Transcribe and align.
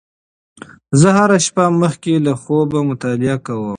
زه 0.99 1.09
هره 1.17 1.37
شپه 1.45 1.65
مخکې 1.81 2.13
له 2.25 2.33
خوبه 2.41 2.79
مطالعه 2.89 3.37
کوم. 3.45 3.69